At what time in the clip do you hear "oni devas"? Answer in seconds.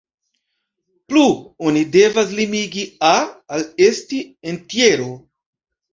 1.71-2.33